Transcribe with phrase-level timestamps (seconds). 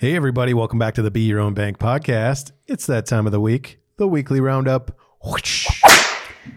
[0.00, 2.52] Hey, everybody, welcome back to the Be Your Own Bank podcast.
[2.68, 4.96] It's that time of the week, the weekly roundup.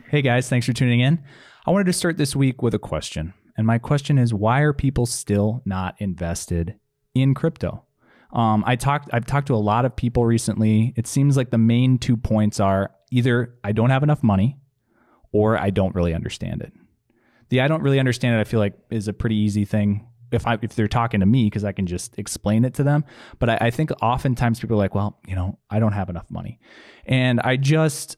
[0.09, 1.23] Hey guys, thanks for tuning in.
[1.65, 3.33] I wanted to start this week with a question.
[3.57, 6.75] And my question is why are people still not invested
[7.15, 7.83] in crypto?
[8.31, 10.93] Um, I talked I've talked to a lot of people recently.
[10.95, 14.59] It seems like the main two points are either I don't have enough money
[15.31, 16.73] or I don't really understand it.
[17.49, 20.47] The I don't really understand it I feel like is a pretty easy thing if
[20.47, 23.03] I if they're talking to me because I can just explain it to them.
[23.39, 26.29] But I, I think oftentimes people are like, well, you know, I don't have enough
[26.29, 26.59] money.
[27.05, 28.17] And I just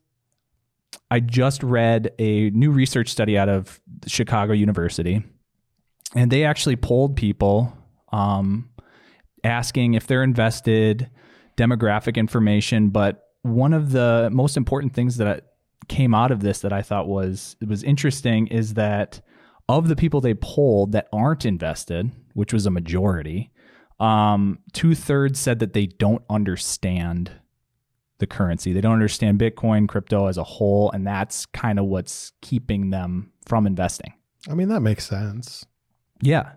[1.09, 5.23] I just read a new research study out of Chicago University,
[6.15, 7.75] and they actually polled people
[8.11, 8.69] um,
[9.43, 11.09] asking if they're invested,
[11.57, 12.89] demographic information.
[12.89, 15.53] But one of the most important things that
[15.87, 19.21] came out of this that I thought was was interesting is that
[19.69, 23.51] of the people they polled that aren't invested, which was a majority,
[23.99, 27.31] um, two thirds said that they don't understand
[28.19, 28.73] the currency.
[28.73, 33.31] They don't understand Bitcoin, crypto as a whole, and that's kind of what's keeping them
[33.45, 34.13] from investing.
[34.49, 35.65] I mean, that makes sense.
[36.21, 36.51] Yeah.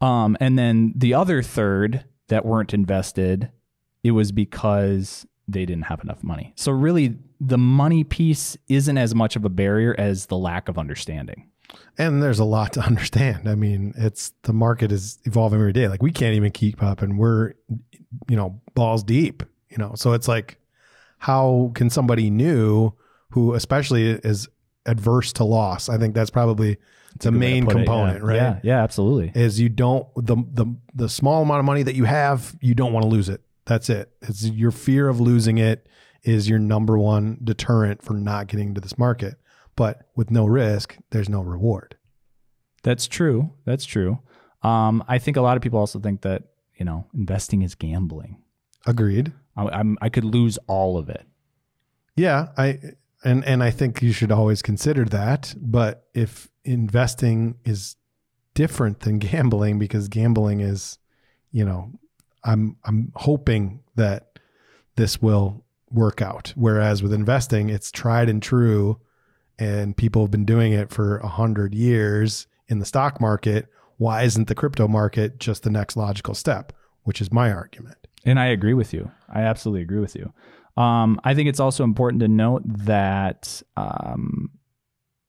[0.00, 3.50] Um, and then the other third that weren't invested,
[4.02, 6.52] it was because they didn't have enough money.
[6.56, 10.78] So really, the money piece isn't as much of a barrier as the lack of
[10.78, 11.48] understanding.
[11.96, 13.48] And there's a lot to understand.
[13.48, 15.88] I mean, it's the market is evolving every day.
[15.88, 17.54] Like we can't even keep up, and we're,
[18.28, 19.42] you know, balls deep.
[19.70, 20.58] You know, so it's like
[21.24, 22.92] how can somebody new
[23.30, 24.46] who especially is
[24.84, 26.76] adverse to loss i think that's probably
[27.14, 28.28] that's the main component it, yeah.
[28.28, 31.94] right yeah yeah absolutely is you don't the the the small amount of money that
[31.94, 35.56] you have you don't want to lose it that's it it's your fear of losing
[35.56, 35.88] it
[36.24, 39.36] is your number one deterrent for not getting into this market
[39.76, 41.96] but with no risk there's no reward
[42.82, 44.18] that's true that's true
[44.62, 46.44] um, i think a lot of people also think that
[46.76, 48.42] you know investing is gambling
[48.86, 51.26] agreed I, I'm I could lose all of it.
[52.16, 52.78] Yeah, I
[53.24, 55.54] and and I think you should always consider that.
[55.58, 57.96] But if investing is
[58.54, 60.98] different than gambling, because gambling is,
[61.50, 61.92] you know,
[62.44, 64.38] I'm I'm hoping that
[64.96, 66.52] this will work out.
[66.56, 69.00] Whereas with investing, it's tried and true,
[69.58, 73.66] and people have been doing it for a hundred years in the stock market.
[73.96, 76.72] Why isn't the crypto market just the next logical step?
[77.02, 77.98] Which is my argument.
[78.24, 79.10] And I agree with you.
[79.28, 80.32] I absolutely agree with you.
[80.82, 84.50] Um, I think it's also important to note that um,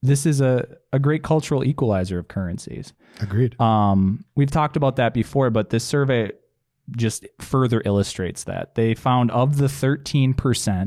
[0.01, 2.93] this is a, a great cultural equalizer of currencies.
[3.21, 3.59] Agreed.
[3.59, 6.31] Um, we've talked about that before, but this survey
[6.91, 8.75] just further illustrates that.
[8.75, 10.35] They found of the 13%,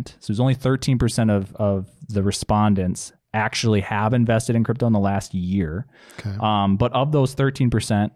[0.09, 4.99] so there's only 13% of, of the respondents actually have invested in crypto in the
[4.99, 5.87] last year.
[6.19, 6.37] Okay.
[6.41, 8.11] Um, but of those 13%,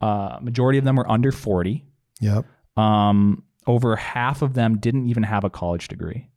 [0.00, 1.84] uh, majority of them were under 40.
[2.20, 2.44] Yep
[2.76, 6.28] um, over half of them didn't even have a college degree.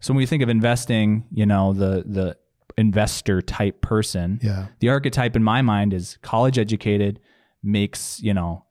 [0.00, 2.36] So when we think of investing, you know, the the
[2.78, 4.68] investor type person, yeah.
[4.80, 7.20] the archetype in my mind is college educated,
[7.62, 8.64] makes, you know,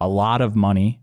[0.00, 1.00] a lot of money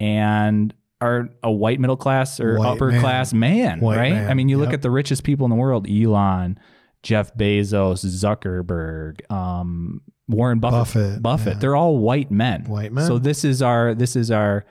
[0.00, 0.74] and
[1.04, 3.00] are a white middle class or white upper man.
[3.00, 4.12] class man, white right?
[4.12, 4.30] Man.
[4.30, 4.66] I mean, you yep.
[4.66, 6.58] look at the richest people in the world, Elon,
[7.02, 11.52] Jeff Bezos, Zuckerberg, um, Warren Buffett, Buffett, Buffett.
[11.54, 11.58] Yeah.
[11.58, 12.64] they're all white men.
[12.64, 13.06] White men.
[13.06, 14.64] So this is our this is our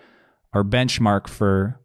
[0.53, 1.79] our benchmark for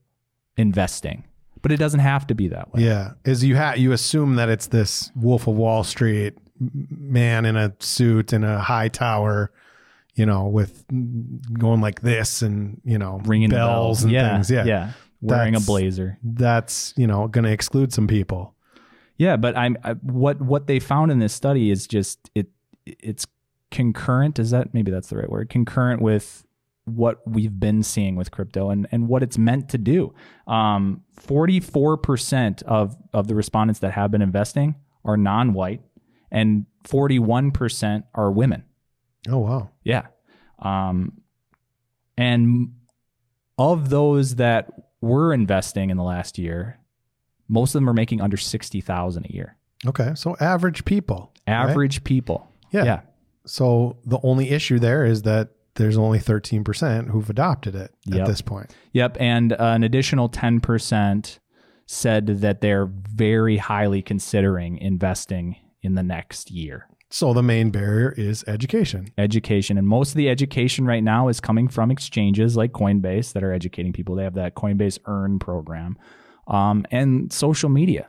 [0.57, 1.25] investing.
[1.61, 2.83] But it doesn't have to be that way.
[2.83, 7.57] Yeah, is you have you assume that it's this Wolf of Wall Street man in
[7.57, 9.53] a suit in a high tower,
[10.19, 10.85] you know, with
[11.59, 14.03] going like this and you know ringing bells, bells.
[14.03, 14.51] and yeah, things.
[14.51, 14.91] Yeah, yeah,
[15.21, 16.19] wearing that's, a blazer.
[16.23, 18.55] That's you know going to exclude some people.
[19.17, 22.49] Yeah, but I'm I, what what they found in this study is just it
[22.85, 23.27] it's
[23.71, 24.39] concurrent.
[24.39, 25.51] Is that maybe that's the right word?
[25.51, 26.45] Concurrent with
[26.85, 30.15] what we've been seeing with crypto and, and what it's meant to do.
[30.47, 34.75] Um, 44% of, of the respondents that have been investing
[35.05, 35.83] are non white,
[36.31, 38.65] and 41% are women.
[39.29, 39.71] Oh, wow.
[39.85, 40.07] Yeah.
[40.59, 41.21] Um,
[42.17, 42.73] and
[43.59, 44.71] of those that
[45.01, 46.79] were investing in the last year,
[47.49, 49.57] most of them are making under 60,000 a year.
[49.87, 50.13] Okay.
[50.15, 51.33] So average people.
[51.47, 52.05] Average right?
[52.05, 52.51] people.
[52.71, 52.85] Yeah.
[52.85, 53.01] Yeah.
[53.47, 58.23] So the only issue there is that there's only 13% who've adopted it yep.
[58.23, 58.75] at this point.
[58.93, 59.17] Yep.
[59.21, 61.39] And uh, an additional 10%
[61.87, 66.89] said that they're very highly considering investing in the next year.
[67.11, 69.13] So the main barrier is education.
[69.17, 69.79] Education.
[69.79, 73.53] And most of the education right now is coming from exchanges like Coinbase that are
[73.53, 74.15] educating people.
[74.15, 75.97] They have that Coinbase Earn program
[76.47, 78.09] um, and social media.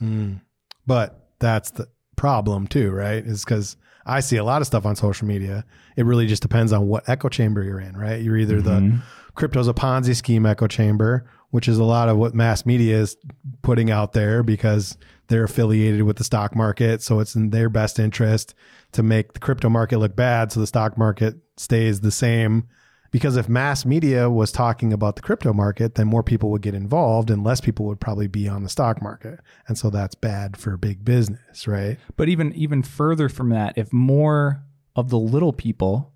[0.00, 0.40] Mm.
[0.86, 3.24] But that's the problem too, right?
[3.26, 3.76] Is because
[4.06, 5.64] I see a lot of stuff on social media.
[5.96, 8.22] It really just depends on what echo chamber you're in, right?
[8.22, 8.96] You're either Mm-hmm.
[8.96, 9.02] the
[9.34, 13.16] crypto's a Ponzi scheme echo chamber, which is a lot of what mass media is
[13.62, 14.96] putting out there because
[15.28, 17.02] they're affiliated with the stock market.
[17.02, 18.54] So it's in their best interest
[18.92, 22.66] to make the crypto market look bad so the stock market stays the same.
[23.10, 26.74] Because if mass media was talking about the crypto market, then more people would get
[26.74, 29.40] involved and less people would probably be on the stock market.
[29.66, 31.98] And so that's bad for big business, right?
[32.16, 34.62] But even even further from that, if more
[34.94, 36.12] of the little people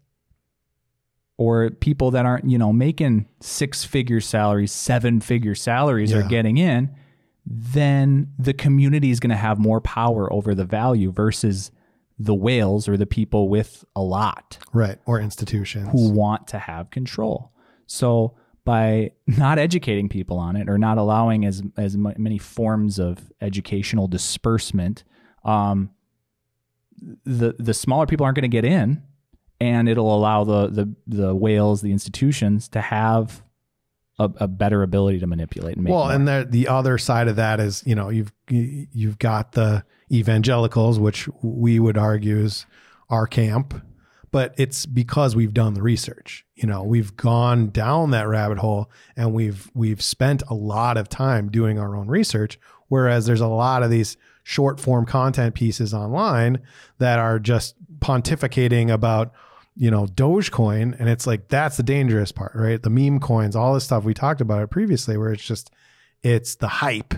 [1.39, 6.59] or people that aren't, you know, making six figure salaries, seven figure salaries are getting
[6.59, 6.95] in,
[7.45, 11.71] then the community is going to have more power over the value versus
[12.19, 14.99] the whales or the people with a lot Right.
[15.07, 15.89] Or institutions.
[15.91, 17.53] who want to have control.
[17.87, 23.33] So by not educating people on it or not allowing as as many forms of
[23.41, 25.05] educational disbursement,
[25.45, 25.91] um,
[27.25, 29.03] the the smaller people aren't going to get in,
[29.61, 33.43] and it'll allow the the the whales, the institutions, to have
[34.19, 35.93] a, a better ability to manipulate and make.
[35.93, 36.13] well, more.
[36.13, 40.99] and the the other side of that is, you know, you've you've got the evangelicals,
[40.99, 42.67] which we would argue is
[43.09, 43.75] our camp,
[44.31, 46.45] but it's because we've done the research.
[46.55, 51.09] You know, we've gone down that rabbit hole and we've we've spent a lot of
[51.09, 52.59] time doing our own research.
[52.89, 56.61] Whereas there's a lot of these short form content pieces online
[56.99, 59.33] that are just pontificating about
[59.75, 62.83] you know Dogecoin, and it's like that's the dangerous part, right?
[62.83, 65.71] The meme coins, all this stuff we talked about it previously, where it's just
[66.23, 67.15] it's the hype,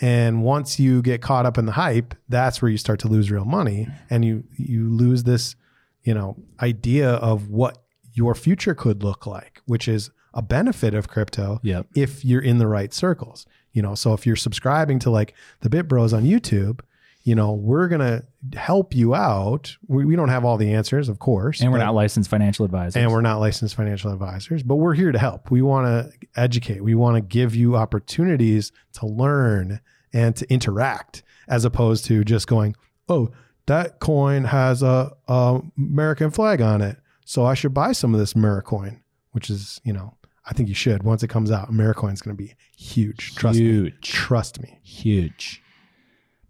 [0.00, 3.30] and once you get caught up in the hype, that's where you start to lose
[3.30, 5.54] real money, and you you lose this
[6.02, 7.82] you know idea of what
[8.14, 11.86] your future could look like, which is a benefit of crypto Yep.
[11.94, 13.46] if you're in the right circles.
[13.72, 16.80] You know, so if you're subscribing to like the Bit Bros on YouTube,
[17.24, 18.22] you know, we're gonna
[18.54, 19.76] help you out.
[19.86, 22.64] We, we don't have all the answers, of course, and we're but- not licensed financial
[22.64, 22.96] advisors.
[22.96, 25.50] and we're not licensed financial advisors, but we're here to help.
[25.50, 26.82] We want to educate.
[26.82, 29.80] We want to give you opportunities to learn
[30.12, 32.74] and to interact, as opposed to just going,
[33.08, 33.30] "Oh,
[33.66, 38.20] that coin has a, a American flag on it, so I should buy some of
[38.20, 38.98] this Americoin."
[39.30, 40.14] Which is, you know,
[40.44, 41.04] I think you should.
[41.04, 43.34] Once it comes out, Americoin's going to be huge.
[43.34, 43.64] Trust me.
[43.64, 44.00] huge.
[44.12, 44.78] Trust me.
[44.82, 45.62] huge.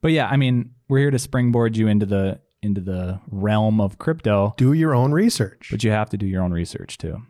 [0.02, 3.99] But yeah, I mean, we're here to springboard you into the into the realm of
[3.99, 5.69] crypto, Do your own research.
[5.70, 7.22] but you have to do your own research too.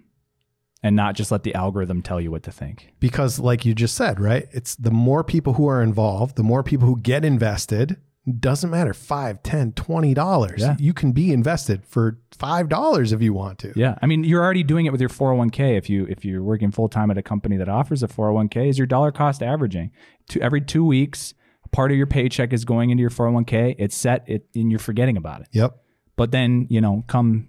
[0.82, 2.92] And not just let the algorithm tell you what to think.
[3.00, 6.62] because like you just said right it's the more people who are involved the more
[6.64, 7.96] people who get invested
[8.40, 10.76] doesn't matter 5 10 20 dollars Yeah.
[10.78, 13.96] you can be invested for five dollars if you want to Yeah.
[14.02, 16.88] I mean, you're already doing it with your 401k if you if you're working full
[16.88, 19.92] time at a company that offers a 401k is your dollar cost averaging.
[20.30, 21.32] To every 2 weeks,
[21.72, 23.74] part of your paycheck is going into your 401k.
[23.78, 25.48] It's set it and you're forgetting about it.
[25.52, 25.76] yep
[26.16, 27.48] But then, you know, come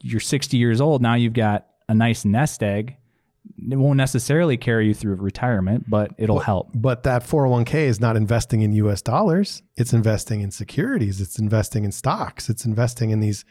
[0.00, 2.96] you're 60 years old, now you've got a nice nest egg.
[3.70, 6.70] It won't necessarily carry you through retirement, but it'll help.
[6.74, 11.84] but that 401k is not investing in us dollars it's investing in securities it's investing
[11.84, 13.44] in stocks it's investing in these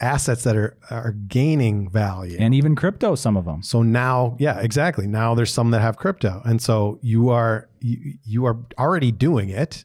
[0.00, 3.62] assets that are are gaining value And even crypto, some of them.
[3.62, 5.06] So now, yeah, exactly.
[5.06, 9.48] Now there's some that have crypto, and so you are you, you are already doing
[9.48, 9.84] it.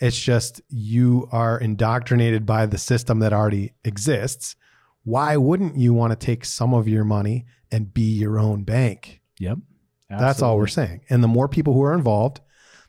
[0.00, 4.56] It's just you are indoctrinated by the system that already exists.
[5.04, 9.20] Why wouldn't you want to take some of your money and be your own bank?
[9.38, 9.58] Yep.
[10.10, 11.02] That's all we're saying.
[11.08, 12.40] And the more people who are involved,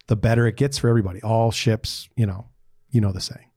[0.07, 1.21] the better it gets for everybody.
[1.21, 2.49] All ships, you know,
[2.89, 3.49] you know the saying,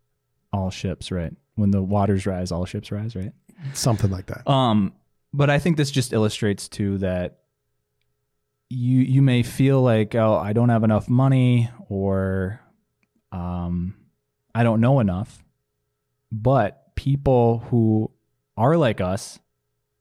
[0.53, 1.33] All ships, right?
[1.57, 3.33] When the waters rise, all ships rise, right?
[3.73, 4.49] something like that.
[4.49, 4.93] Um,
[5.33, 7.39] but I think this just illustrates too that
[8.69, 12.61] you you may feel like oh I don't have enough money or
[13.33, 13.95] um
[14.55, 15.45] I don't know enough,
[16.33, 18.11] but people who
[18.57, 19.39] are like us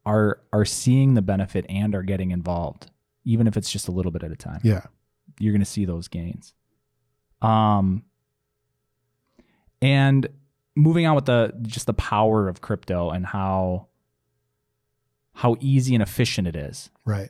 [0.05, 2.89] are are seeing the benefit and are getting involved,
[3.23, 4.61] even if it's just a little bit at a time.
[4.63, 4.81] Yeah.
[5.39, 6.53] You're going to see those gains.
[7.41, 8.03] Um,
[9.81, 10.29] and
[10.75, 13.87] moving on with the just the power of crypto and how
[15.33, 16.89] how easy and efficient it is.
[17.05, 17.29] Right.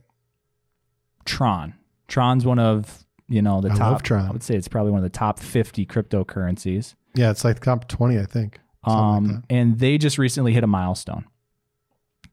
[1.26, 1.74] Tron.
[2.08, 3.92] Tron's one of you know the I top.
[3.94, 4.28] love Tron.
[4.28, 6.94] I would say it's probably one of the top 50 cryptocurrencies.
[7.16, 7.32] Yeah.
[7.32, 8.60] It's like comp 20, I think.
[8.88, 11.26] Something like Um, and they just recently hit a milestone.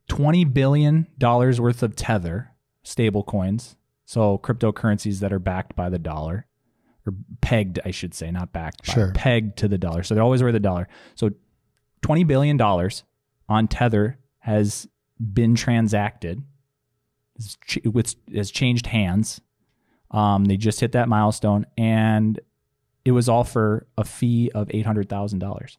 [0.09, 2.50] Twenty billion dollars worth of tether
[2.83, 6.47] stable coins, so cryptocurrencies that are backed by the dollar,
[7.06, 9.12] or pegged, I should say, not backed, by, Sure.
[9.14, 10.02] pegged to the dollar.
[10.02, 10.88] So they're always worth a dollar.
[11.14, 11.30] So
[12.00, 13.04] twenty billion dollars
[13.49, 14.87] on tether has
[15.21, 16.42] been transacted.
[17.37, 19.40] It's ch- It's has changed hands.
[20.11, 22.38] Um, they just hit that milestone, and
[23.04, 25.78] it was all for a fee of eight hundred thousand dollars.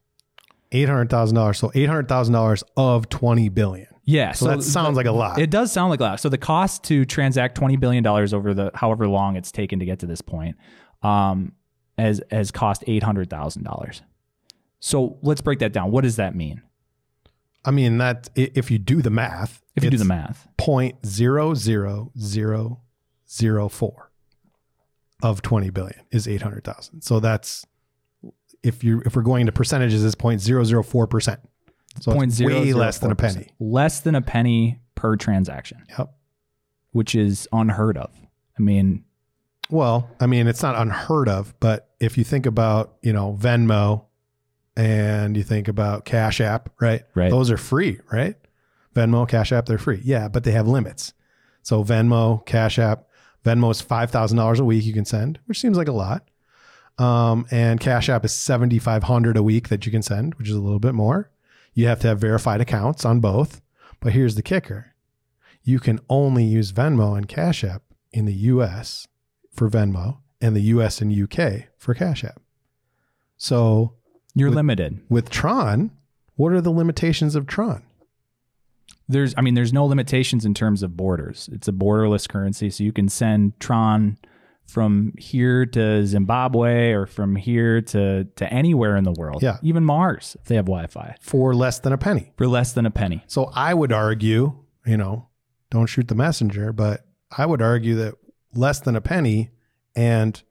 [0.71, 1.59] Eight hundred thousand dollars.
[1.59, 3.87] So eight hundred thousand dollars of twenty billion.
[4.05, 4.33] Yeah.
[4.33, 5.39] So, that sounds like a lot.
[5.39, 6.19] It does sound like a lot.
[6.19, 9.85] So the cost to transact twenty billion dollars over the however long it's taken to
[9.85, 10.57] get to this point,
[11.03, 11.53] um,
[11.97, 14.01] has has cost eight hundred thousand dollars.
[14.79, 15.91] So let's break that down.
[15.91, 16.61] What does that mean?
[17.65, 21.53] I mean that if you do the math, If you do the math, point zero
[21.53, 22.81] zero zero
[23.29, 24.11] zero four
[25.21, 27.01] of twenty billion is eight hundred thousand.
[27.01, 27.65] So that's
[28.61, 31.39] if you if we're going to percentages, it's point zero zero four percent.
[32.01, 33.47] So point it's zero way zero less than a penny.
[33.59, 36.11] Less than a penny per transaction, Yep.
[36.91, 38.11] which is unheard of.
[38.57, 39.05] I mean,
[39.69, 44.05] Well, I mean, it's not unheard of, but if you think about, you know, Venmo
[44.75, 47.03] and you think about Cash App, right?
[47.15, 47.31] Right.
[47.31, 48.35] Those are free, right?
[48.95, 50.01] Venmo, Cash App, they're free.
[50.03, 51.13] Yeah, but they have limits.
[51.61, 53.07] So Venmo, Cash App,
[53.43, 56.29] Venmo is $5,000 a week you can send, which seems like a lot.
[56.97, 60.61] Um, and Cash App is 7,500 a week that you can send, which is a
[60.61, 61.31] little bit more.
[61.73, 63.61] You have to have verified accounts on both.
[63.99, 64.93] But here's the kicker.
[65.63, 69.07] You can only use Venmo and Cash App in the US
[69.53, 72.41] for Venmo and the US and UK for Cash App.
[73.37, 73.93] So
[74.35, 74.99] you're With- limited.
[75.09, 75.91] with Tron,
[76.35, 77.83] what are the limitations of Tron?
[79.07, 81.49] There's, I mean, there's no limitations in terms of borders.
[81.51, 84.17] It's a borderless currency, so you can send Tron
[84.65, 89.43] from here to Zimbabwe or from here to to anywhere in the world.
[89.43, 89.57] Yeah.
[89.61, 92.31] even Mars if they have Wi-Fi For less than a penny.
[92.37, 93.23] for less than a penny.
[93.27, 94.53] So I would argue,
[94.85, 95.27] you know,
[95.69, 97.05] don't shoot the messenger, but
[97.37, 98.15] I would argue that
[98.55, 99.51] less than a penny
[99.95, 100.41] and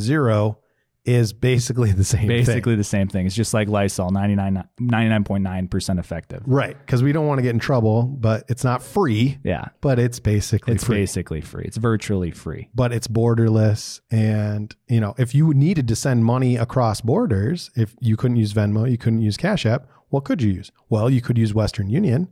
[0.00, 0.58] zero
[1.04, 2.28] is basically the same thing.
[2.28, 3.26] Basically the same thing.
[3.26, 6.42] It's just like Lysol, 99, 99.9% effective.
[6.46, 6.76] Right.
[6.78, 10.18] Because we don't want to get in trouble, but it's not free, Yeah, but it's
[10.18, 10.96] basically it's free.
[10.96, 11.64] basically free.
[11.64, 12.70] It's virtually free.
[12.74, 14.00] but it's borderless.
[14.10, 18.52] And, you know, if you needed to send money across borders, if you couldn't use
[18.52, 20.72] Venmo, you couldn't use Cash App, what could you use?
[20.88, 22.28] Well, you could use Western Union,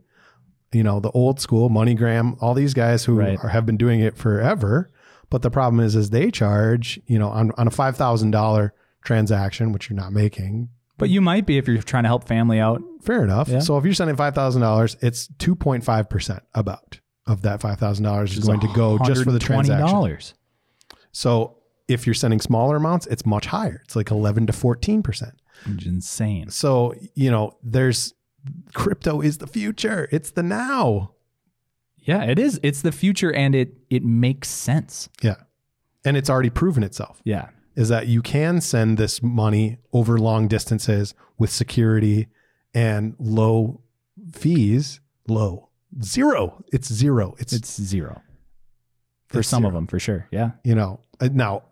[0.73, 3.39] you know, the old school MoneyGram, all these guys who Right.
[3.41, 4.91] are, have been doing it forever.
[5.29, 8.71] But the problem is, is they charge, you know, on, on a $5,000
[9.03, 10.69] transaction, which you're not making.
[10.97, 12.81] But you might be if you're trying to help family out.
[13.01, 13.49] Fair enough.
[13.49, 13.59] Yeah.
[13.59, 18.99] So if you're sending $5,000, it's 2.5% about of that $5,000 is going to go
[18.99, 19.87] just for the transaction.
[19.87, 20.33] $120.
[21.11, 23.81] So if you're sending smaller amounts, it's much higher.
[23.85, 25.31] It's like 11 to 14%.
[25.67, 26.49] Which is insane.
[26.49, 28.13] So, you know, there's
[28.73, 30.07] crypto is the future.
[30.11, 31.14] It's the now.
[32.05, 32.59] Yeah, it is.
[32.63, 35.09] It's the future and it it makes sense.
[35.21, 35.35] Yeah.
[36.05, 37.49] And it's already proven itself Yeah.
[37.75, 42.27] is that you can send this money over long distances with security
[42.73, 43.81] and low
[44.31, 44.99] fees.
[45.27, 45.69] Low.
[46.03, 46.63] Zero.
[46.71, 47.35] It's zero.
[47.39, 48.21] It's, It's zero.
[49.29, 50.27] For It's some of them, for sure.
[50.31, 50.51] Yeah.
[50.63, 51.63] you know, uh, now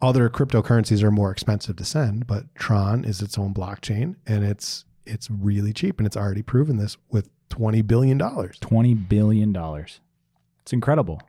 [0.00, 4.84] other cryptocurrencies are more expensive to send, but Tron is its own blockchain and it's
[5.04, 8.58] it's really cheap and it's already proven this with 20 billion dollars.
[8.60, 10.00] Twenty billion dollars.
[10.62, 11.20] It's incredible.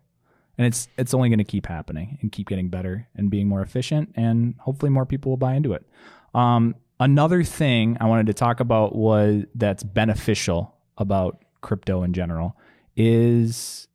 [0.57, 3.61] And it's it's only going to keep happening and keep getting better and being more
[3.61, 5.85] efficient and hopefully more people will buy into it.
[6.33, 12.55] Um, another thing I wanted to talk about was that's beneficial about crypto in general
[12.95, 13.89] is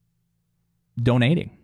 [1.02, 1.56] donating.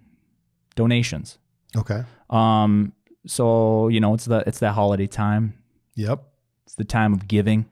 [0.76, 1.36] Donations.
[1.76, 2.04] Okay.
[2.30, 2.94] Um,
[3.26, 5.58] so you know, it's the it's that holiday time.
[5.96, 6.22] Yep.
[6.64, 7.66] It's the time of giving.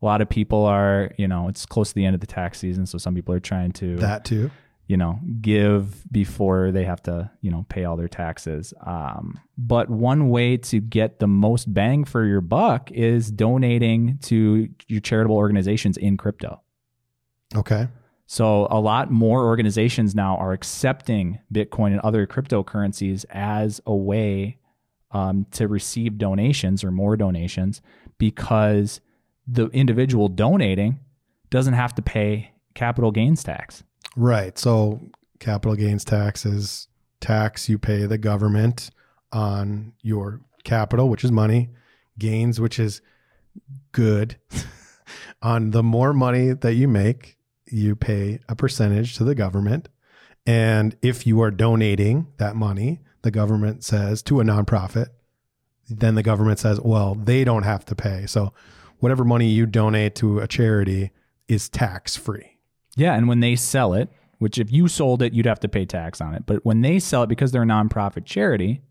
[0.00, 2.58] A lot of people are, you know, it's close to the end of the tax
[2.58, 4.50] season, so some people are trying to, That too.
[4.86, 8.72] you know, give before they have to, you know, pay all their taxes.
[8.86, 14.68] Um, but one way to get the most bang for your buck is donating to
[14.86, 16.60] your charitable organizations in crypto.
[17.56, 17.88] Okay.
[18.26, 24.58] So a lot more organizations now are accepting Bitcoin and other cryptocurrencies as a way
[25.10, 27.80] um, to receive donations or more donations
[28.18, 29.00] because
[29.50, 31.00] the individual donating
[31.50, 33.82] doesn't have to pay capital gains tax.
[34.14, 34.58] Right.
[34.58, 35.00] So
[35.40, 36.88] capital gains tax is
[37.20, 38.90] tax you pay the government
[39.32, 41.70] on your capital, which is money,
[42.18, 43.00] gains, which is
[43.92, 44.36] good.
[45.42, 47.36] on the more money that you make,
[47.66, 49.88] you pay a percentage to the government.
[50.46, 55.08] And if you are donating that money, the government says to a nonprofit,
[55.88, 58.26] then the government says, well, they don't have to pay.
[58.26, 58.52] So
[58.98, 61.10] whatever money you donate to a charity
[61.48, 62.58] is tax free.
[62.96, 65.84] Yeah, and when they sell it, which if you sold it, you'd have to pay
[65.84, 66.44] tax on it.
[66.46, 68.82] But when they sell it because they're a nonprofit charity,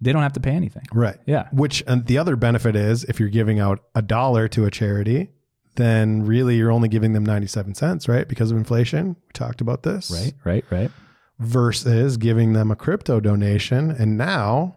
[0.00, 0.84] they don't have to pay anything.
[0.92, 1.16] Right.
[1.26, 1.48] Yeah.
[1.52, 5.30] Which and the other benefit is if you're giving out a dollar to a charity,
[5.76, 8.28] then really you're only giving them 97 cents, right?
[8.28, 9.16] Because of inflation.
[9.26, 10.10] We talked about this.
[10.10, 10.90] Right, right, right.
[11.38, 13.90] Versus giving them a crypto donation.
[13.90, 14.76] And now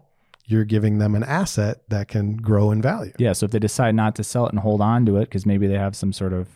[0.50, 3.12] you're giving them an asset that can grow in value.
[3.18, 3.32] Yeah.
[3.32, 5.66] So if they decide not to sell it and hold on to it because maybe
[5.66, 6.48] they have some sort of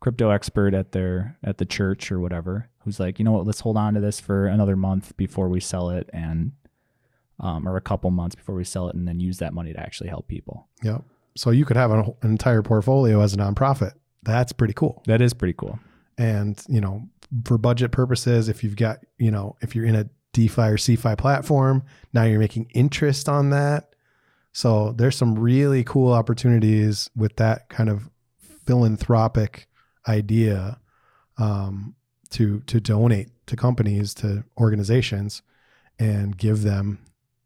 [0.00, 3.60] crypto expert at their at the church or whatever who's like, you know what, let's
[3.60, 6.52] hold on to this for another month before we sell it and
[7.38, 9.80] um, or a couple months before we sell it and then use that money to
[9.80, 10.68] actually help people.
[10.82, 11.02] Yep.
[11.36, 13.92] So you could have an, an entire portfolio as a nonprofit.
[14.22, 15.02] That's pretty cool.
[15.06, 15.78] That is pretty cool.
[16.18, 17.08] And, you know,
[17.44, 21.16] for budget purposes, if you've got, you know, if you're in a DeFi or CeFi
[21.18, 21.82] platform,
[22.12, 23.94] now you're making interest on that.
[24.52, 28.10] So there's some really cool opportunities with that kind of
[28.64, 29.68] philanthropic
[30.08, 30.80] idea
[31.38, 31.94] um,
[32.30, 35.42] to to donate to companies to organizations
[35.98, 36.98] and give them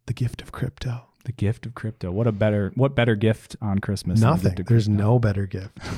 [0.06, 1.06] the gift of crypto.
[1.24, 2.10] The gift of crypto.
[2.10, 4.20] What a better what better gift on Christmas?
[4.20, 4.64] the Nothing.
[4.66, 5.78] There's no better gift.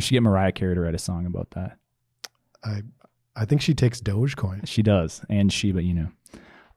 [0.00, 1.76] We should get Mariah Carey to write a song about that.
[2.64, 2.80] I
[3.36, 4.66] I think she takes Dogecoin.
[4.66, 6.10] She does, and Shiba Inu.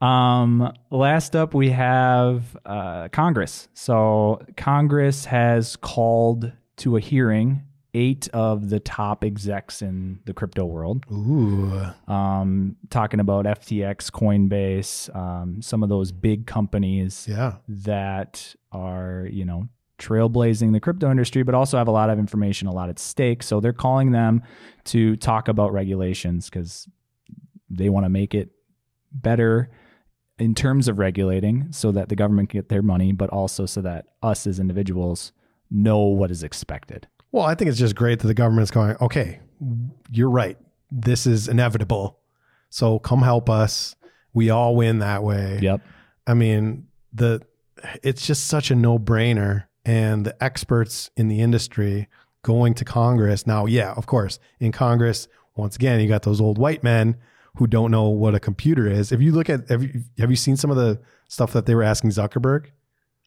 [0.06, 3.70] Um, last up, we have uh, Congress.
[3.74, 7.64] So Congress has called to a hearing
[7.96, 11.80] eight of the top execs in the crypto world, Ooh.
[12.12, 17.58] um, talking about FTX, Coinbase, um, some of those big companies Yeah.
[17.70, 19.70] that are, you know,
[20.00, 23.44] trailblazing the crypto industry, but also have a lot of information, a lot at stake.
[23.44, 24.42] So they're calling them
[24.86, 26.88] to talk about regulations because
[27.70, 28.50] they want to make it
[29.12, 29.70] better
[30.40, 33.82] in terms of regulating so that the government can get their money, but also so
[33.82, 35.32] that us as individuals
[35.70, 37.08] know what is expected.
[37.32, 39.40] Well, I think it's just great that the government's going, okay,
[40.12, 40.58] you're right.
[40.92, 42.20] This is inevitable.
[42.70, 43.96] So come help us.
[44.34, 45.60] We all win that way.
[45.62, 45.82] Yep.
[46.26, 47.42] I mean, the
[48.02, 52.08] it's just such a no-brainer and the experts in the industry
[52.44, 53.48] going to Congress.
[53.48, 57.18] Now, yeah, of course, in Congress, once again, you got those old white men
[57.56, 59.12] who don't know what a computer is.
[59.12, 61.76] If you look at have you, have you seen some of the stuff that they
[61.76, 62.68] were asking Zuckerberg?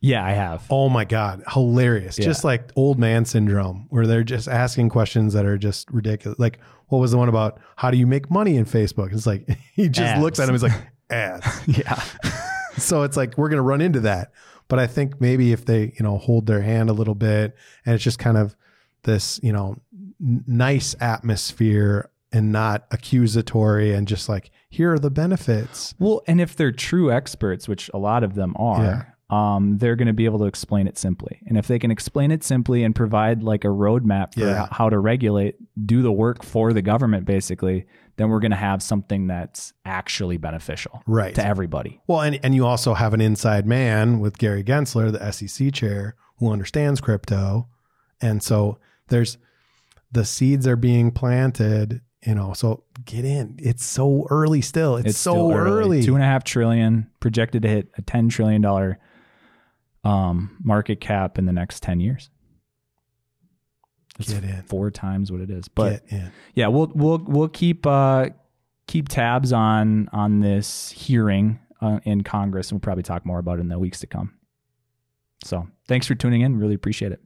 [0.01, 0.65] Yeah, I have.
[0.69, 2.19] Oh my God, hilarious.
[2.19, 2.27] Yeah.
[2.27, 6.39] Just like old man syndrome, where they're just asking questions that are just ridiculous.
[6.39, 9.13] Like, what was the one about how do you make money in Facebook?
[9.13, 10.23] It's like, he just Ads.
[10.23, 10.73] looks at him, he's like,
[11.11, 11.47] ads.
[11.67, 12.03] Yeah.
[12.77, 14.33] so it's like, we're going to run into that.
[14.69, 17.95] But I think maybe if they, you know, hold their hand a little bit and
[17.95, 18.57] it's just kind of
[19.05, 19.77] this, you know,
[20.21, 25.95] n- nice atmosphere and not accusatory and just like, here are the benefits.
[25.99, 30.07] Well, and if they're true experts, which a lot of them are, um, they're going
[30.09, 31.41] to be able to explain it simply.
[31.47, 34.69] And if they can explain it simply and provide like a roadmap for Yeah.
[34.71, 37.87] how to regulate, do the work for the government, basically,
[38.17, 41.35] then we're going to have something that's actually beneficial Right.
[41.35, 42.01] to everybody.
[42.07, 46.15] Well, and, and you also have an inside man with Gary Gensler, the SEC chair,
[46.39, 47.69] who understands crypto.
[48.23, 49.37] And so there's
[50.13, 52.55] the seeds are being planted, you know.
[52.55, 53.57] So get in.
[53.59, 54.97] It's so early still.
[54.97, 56.03] It's, so still early.
[56.03, 58.99] Two and a half trillion projected to hit a ten trillion dollar
[60.05, 62.31] um, market cap in the next ten years.
[64.19, 64.63] It's Get in.
[64.63, 65.69] four times what it is.
[65.69, 66.05] But
[66.55, 68.31] yeah, we'll we'll we'll keep uh,
[68.87, 73.59] keep tabs on on this hearing uh, in Congress, and we'll probably talk more about
[73.59, 74.35] it in the weeks to come.
[75.45, 76.59] So thanks for tuning in.
[76.59, 77.21] Really appreciate it.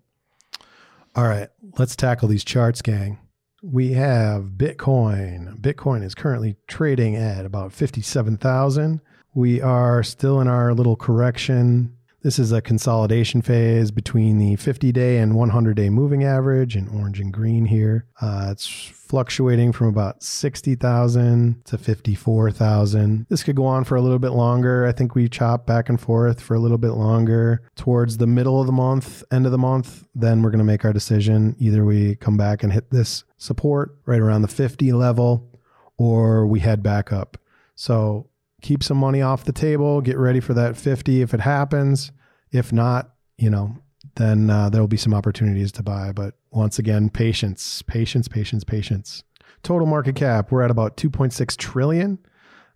[1.16, 1.48] All right,
[1.78, 3.18] let's tackle these charts, gang.
[3.62, 5.60] We have Bitcoin.
[5.60, 9.00] Bitcoin is currently trading at about 57,000.
[9.34, 11.96] We are still in our little correction.
[12.22, 16.86] This is a consolidation phase between the 50 day and 100 day moving average in
[16.88, 18.04] orange and green here.
[18.20, 23.26] Uh, it's fluctuating from about 60,000 to 54,000.
[23.30, 24.86] This could go on for a little bit longer.
[24.86, 28.60] I think we chop back and forth for a little bit longer towards the middle
[28.60, 30.06] of the month, end of the month.
[30.14, 31.56] Then we're going to make our decision.
[31.58, 35.48] Either we come back and hit this support right around the 50 level
[35.96, 37.38] or we head back up.
[37.76, 38.29] So
[38.60, 40.00] keep some money off the table.
[40.00, 42.12] Get ready for that 50 if it happens.
[42.52, 43.76] If not, you know,
[44.16, 46.12] then uh, there will be some opportunities to buy.
[46.12, 49.24] But once again, patience, patience, patience, patience.
[49.62, 52.18] Total market cap, we're at about 2.6 trillion.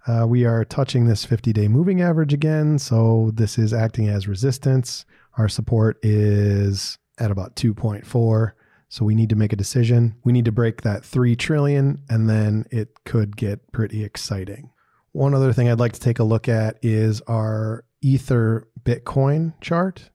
[0.07, 2.79] Uh, we are touching this 50 day moving average again.
[2.79, 5.07] So this is acting as resistance.
[5.39, 8.53] Our support is at about 2.4.
[8.89, 10.15] So we need to make a decision.
[10.25, 14.71] We need to break that 3 trillion and then it could get pretty exciting.
[15.15, 20.11] One other thing I'd like to take a look at is our Ether Bitcoin chart.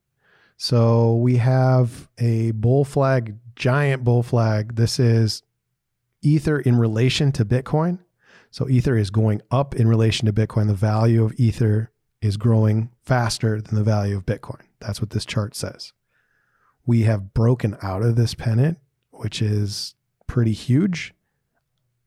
[0.58, 4.76] So we have a bull flag, giant bull flag.
[4.76, 5.42] This is
[6.22, 8.00] Ether in relation to Bitcoin.
[8.52, 10.68] So Ether is going up in relation to Bitcoin.
[10.68, 14.64] The value of Ether is growing faster than the value of Bitcoin.
[14.82, 15.94] That's what this chart says.
[16.86, 18.80] We have broken out of this pennant,
[19.12, 19.96] which is
[20.28, 21.14] pretty huge.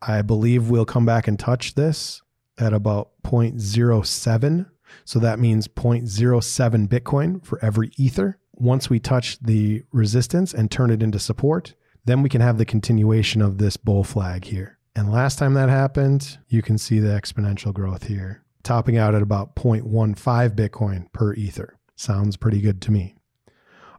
[0.03, 2.21] I believe we'll come back and touch this
[2.63, 4.67] at about 0.07.
[5.05, 8.39] So that means 0.07 Bitcoin for every Ether.
[8.55, 12.65] Once we touch the resistance and turn it into support, then we can have the
[12.65, 14.79] continuation of this bull flag here.
[14.95, 19.23] And last time that happened, you can see the exponential growth here, topping out at
[19.23, 21.79] about 0.15 Bitcoin per Ether.
[21.97, 23.15] Sounds pretty good to me.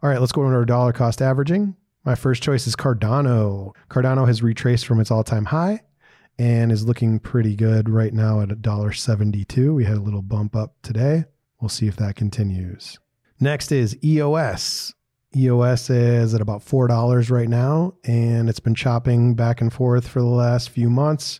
[0.02, 1.76] All right, let's go into our dollar cost averaging.
[2.06, 3.74] My first choice is Cardano.
[3.90, 5.82] Cardano has retraced from its all time high
[6.38, 9.76] and is looking pretty good right now at $1.72.
[9.76, 11.26] We had a little bump up today.
[11.62, 13.00] We'll see if that continues.
[13.40, 14.94] Next is EOS.
[15.36, 20.20] EOS is at about $4 right now, and it's been chopping back and forth for
[20.20, 21.40] the last few months.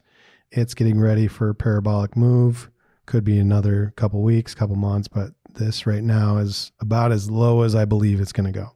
[0.52, 2.70] It's getting ready for a parabolic move.
[3.06, 7.62] Could be another couple weeks, couple months, but this right now is about as low
[7.62, 8.72] as I believe it's going to go.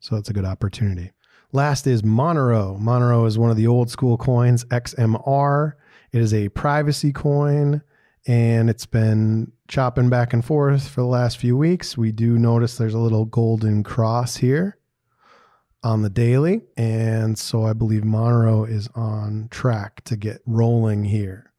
[0.00, 1.12] So it's a good opportunity.
[1.52, 2.78] Last is Monero.
[2.80, 5.72] Monero is one of the old school coins, XMR.
[6.12, 7.82] It is a privacy coin
[8.26, 11.96] and it's been chopping back and forth for the last few weeks.
[11.96, 14.78] We do notice there's a little golden cross here
[15.84, 16.62] on the daily.
[16.76, 21.52] And so I believe Monero is on track to get rolling here.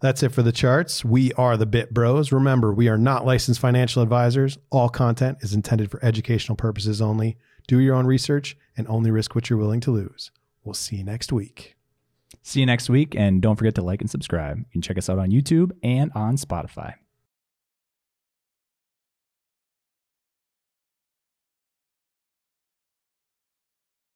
[0.00, 1.02] That's it for the charts.
[1.02, 2.30] We are the Bit Bros.
[2.30, 4.58] Remember, we are not licensed financial advisors.
[4.70, 7.38] All content is intended for educational purposes only.
[7.66, 10.30] Do your own research and only risk what you're willing to lose.
[10.64, 11.76] We'll see you next week.
[12.42, 13.14] See you next week.
[13.14, 14.58] And don't forget to like and subscribe.
[14.58, 16.94] You can check us out on YouTube and on Spotify.